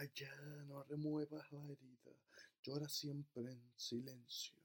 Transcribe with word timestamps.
Calla, 0.00 0.64
no 0.66 0.82
remuevas 0.84 1.52
la 1.52 1.62
herida, 1.62 2.14
llora 2.62 2.88
siempre 2.88 3.52
en 3.52 3.72
silencio. 3.76 4.56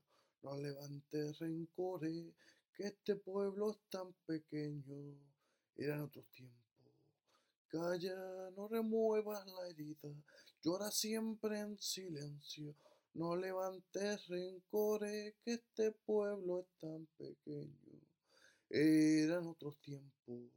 No 0.42 0.56
levantes 0.56 1.40
rencores, 1.40 2.34
que 2.74 2.84
este 2.84 3.18
pueblo 3.18 3.72
es 3.72 3.78
tan 3.90 4.14
pequeño. 4.26 5.20
Eran 5.76 6.04
otros 6.04 6.26
tiempos. 6.32 6.94
Calla, 7.68 8.16
no 8.56 8.70
remuevas 8.70 9.46
la 9.46 9.68
herida, 9.68 10.10
llora 10.64 10.90
siempre 10.90 11.60
en 11.60 11.78
silencio. 11.80 12.74
No 13.14 13.36
levantes 13.36 14.26
rencores, 14.28 15.36
que 15.44 15.56
este 15.56 15.92
pueblo 15.92 16.62
es 16.62 16.80
tan 16.80 17.06
pequeño. 17.18 18.00
Eran 18.70 19.48
otros 19.48 19.78
tiempos. 19.82 20.50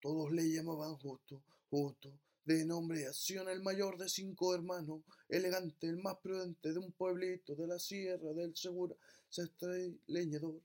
Todos 0.00 0.30
le 0.30 0.44
llamaban 0.52 0.94
justo, 0.98 1.42
justo, 1.68 2.20
de 2.46 2.64
nombre 2.64 3.04
acción 3.06 3.48
el 3.48 3.60
mayor 3.60 3.98
de 3.98 4.08
cinco 4.08 4.54
hermanos, 4.54 5.02
elegante, 5.28 5.88
el 5.88 5.96
más 5.96 6.16
prudente 6.18 6.72
de 6.72 6.78
un 6.78 6.92
pueblito 6.92 7.56
de 7.56 7.66
la 7.66 7.78
sierra 7.80 8.32
del 8.32 8.56
Segura, 8.56 8.94
sastre 9.28 9.98
leñador 10.06 10.62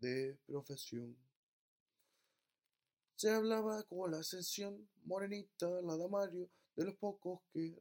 de 0.00 0.38
profesión. 0.46 1.14
Se 3.14 3.30
hablaba 3.30 3.82
con 3.82 4.10
la 4.10 4.20
ascensión 4.20 4.88
morenita, 5.04 5.68
la 5.82 5.98
de 5.98 6.08
Mario, 6.08 6.48
de 6.74 6.84
los 6.86 6.96
pocos 6.96 7.40
que 7.52 7.76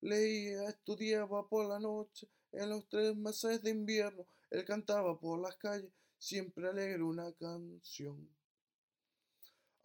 leía, 0.00 0.68
estudiaba 0.68 1.48
por 1.48 1.66
la 1.66 1.80
noche, 1.80 2.28
en 2.52 2.70
los 2.70 2.88
tres 2.88 3.16
meses 3.16 3.60
de 3.60 3.70
invierno, 3.70 4.24
él 4.50 4.64
cantaba 4.64 5.18
por 5.18 5.40
las 5.40 5.56
calles, 5.56 5.90
siempre 6.16 6.68
alegre 6.68 7.02
una 7.02 7.32
canción. 7.32 8.28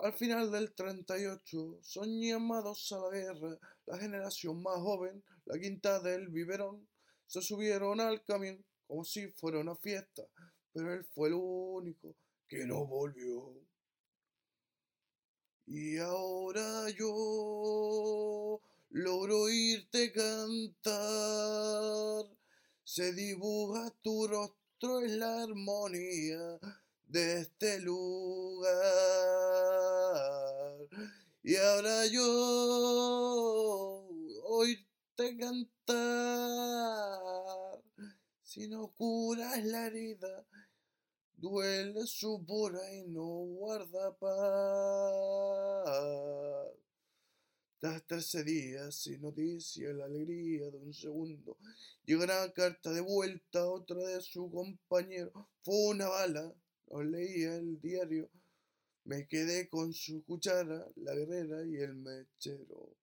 Al 0.02 0.14
final 0.14 0.50
del 0.50 0.74
38 0.74 1.80
son 1.82 2.22
llamados 2.22 2.90
a 2.94 3.00
la 3.00 3.10
guerra, 3.10 3.60
la 3.86 3.98
generación 3.98 4.64
más 4.64 4.78
joven, 4.78 5.22
la 5.44 5.60
quinta 5.60 6.00
del 6.00 6.30
biberón, 6.30 6.88
se 7.28 7.42
subieron 7.42 8.00
al 8.00 8.24
camión 8.24 8.64
como 8.88 9.04
si 9.04 9.28
fuera 9.34 9.60
una 9.60 9.76
fiesta, 9.76 10.24
pero 10.72 10.94
él 10.94 11.04
fue 11.14 11.28
el 11.28 11.34
único 11.36 12.16
que 12.48 12.66
no 12.66 12.86
volvió. 12.88 13.54
Y 15.66 15.98
ahora 15.98 16.90
yo 16.92 18.62
logro 18.92 19.42
oírte 19.42 20.14
cantar, 20.14 20.96
se 22.86 23.12
dibuja 23.12 23.94
tu 24.02 24.28
rostro 24.28 25.02
en 25.02 25.20
la 25.20 25.44
armonía 25.44 26.58
de 27.10 27.42
este 27.42 27.80
lugar. 27.82 28.79
Ahora 31.60 32.06
yo 32.06 32.24
oírte 34.44 35.38
cantar, 35.38 36.00
si 38.44 38.68
no 38.68 38.94
curas 38.98 39.64
la 39.66 39.88
herida, 39.88 40.46
duele 41.36 42.08
su 42.08 42.46
pura 42.46 42.80
y 42.94 43.08
no 43.08 43.26
guarda 43.26 44.16
paz. 44.18 44.30
Tras 47.80 48.06
trece 48.08 48.44
días 48.44 48.96
sin 48.96 49.22
noticia, 49.22 49.94
la 49.94 50.06
alegría 50.06 50.70
de 50.70 50.78
un 50.78 50.94
segundo, 50.94 51.58
llega 52.06 52.24
una 52.26 52.52
carta 52.54 52.92
de 52.92 53.02
vuelta, 53.02 53.66
otra 53.68 53.98
de 53.98 54.22
su 54.22 54.50
compañero, 54.52 55.50
fue 55.64 55.90
una 55.90 56.08
bala 56.10 56.54
no 56.90 57.04
leía 57.04 57.56
el 57.56 57.80
diario, 57.80 58.30
me 59.06 59.28
quedé 59.28 59.70
con 59.70 59.94
su 59.94 60.24
cuchara, 60.24 60.88
la 60.98 61.14
guerrera 61.16 61.66
y 61.66 61.78
el 61.78 61.96
mechero. 61.96 62.96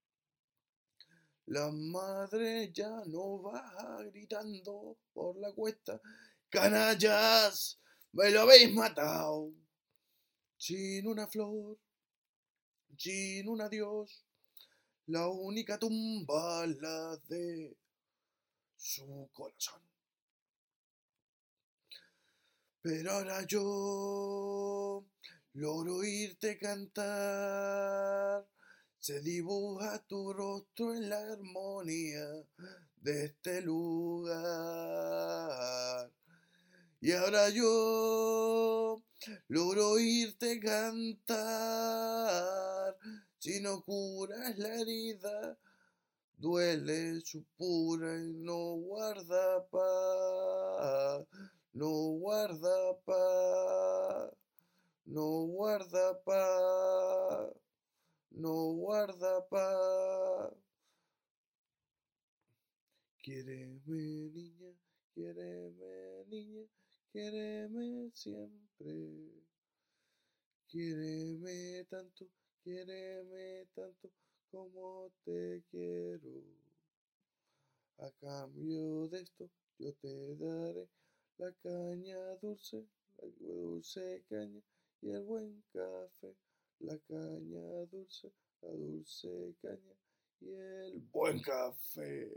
La 1.47 1.70
madre 1.70 2.72
ya 2.72 3.02
no 3.06 3.42
va 3.42 4.02
gritando 4.11 4.98
por 5.12 5.36
la 5.36 5.52
cuesta, 5.52 6.01
canallas, 6.48 7.79
me 8.12 8.30
lo 8.30 8.40
habéis 8.42 8.73
matado. 8.73 9.52
Sin 10.58 11.07
una 11.07 11.27
flor, 11.27 11.79
sin 12.96 13.48
un 13.48 13.61
adiós, 13.61 14.24
la 15.07 15.28
única 15.28 15.78
tumba 15.78 16.67
la 16.67 17.17
de 17.28 17.77
su 18.77 19.28
corazón. 19.33 19.83
Pero 22.83 23.13
ahora 23.13 23.45
yo 23.46 25.05
logro 25.56 25.96
oírte 25.96 26.58
cantar. 26.58 28.46
Se 28.98 29.20
dibuja 29.22 30.05
tu 30.06 30.33
rostro 30.33 30.94
en 30.94 31.08
la 31.08 31.18
armonía 31.33 32.27
de 32.96 33.24
este 33.27 33.62
lugar. 33.62 34.36
Y 37.00 37.12
ahora 37.12 37.48
yo 37.48 39.02
logro 39.48 39.92
oírte 39.92 40.61
cantar. 40.61 41.36
Si 43.39 43.61
no 43.61 43.83
curas 43.83 44.58
la 44.58 44.74
herida, 44.74 45.56
duele 46.36 47.22
su 47.22 47.45
pura 47.56 48.14
y 48.22 48.34
no 48.34 48.74
guarda 48.74 49.66
paz 49.70 51.24
no 51.77 51.90
guarda 52.18 52.96
paz, 53.05 53.15
guarda 55.96 56.14
paz, 56.24 57.57
no 58.30 58.74
guarda 58.74 59.40
paz. 59.48 60.52
Quiereme 63.23 64.30
niña, 64.34 64.73
quiereme 65.14 66.24
niña, 66.29 66.64
quiereme 67.12 68.11
siempre. 68.12 68.92
Quiereme 70.68 71.84
tanto, 71.89 72.27
quiereme 72.63 73.67
tanto 73.74 74.11
como 74.51 75.11
te 75.24 75.63
quiero. 75.70 76.42
A 77.98 78.11
cambio 78.20 79.08
de 79.08 79.23
esto 79.23 79.48
yo 79.78 79.95
te 79.95 80.36
daré 80.36 80.89
la 81.39 81.51
caña 81.63 82.36
dulce, 82.42 82.84
la 83.17 83.28
dulce 83.40 84.23
caña 84.28 84.61
y 85.02 85.11
el 85.11 85.23
buen 85.23 85.62
café, 85.73 86.34
la 86.80 86.98
caña 87.08 87.86
dulce, 87.90 88.33
la 88.62 88.70
dulce 88.70 89.55
caña 89.62 89.95
y 90.40 90.55
el 90.55 91.01
buen 91.12 91.40
café. 91.40 92.30